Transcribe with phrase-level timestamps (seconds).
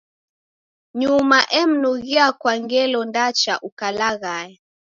[0.99, 4.57] Nyuma emnughia kwa ngelo ndacha ukalaghaya.